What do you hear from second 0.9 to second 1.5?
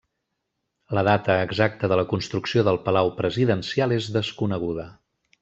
La data